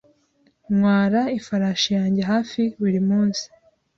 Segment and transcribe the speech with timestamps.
[0.75, 3.43] Ntwara ifarashi yanjye hafi buri munsi.